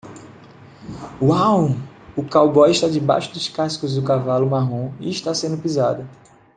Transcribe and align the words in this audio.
Uau! 1.21 1.75
O 2.17 2.23
cowboy 2.23 2.71
está 2.71 2.89
debaixo 2.89 3.31
dos 3.33 3.47
cascos 3.47 3.93
do 3.93 4.03
cavalo 4.03 4.49
marrom 4.49 4.91
e 4.99 5.11
está 5.11 5.31
sendo 5.31 5.61
pisado. 5.61 6.09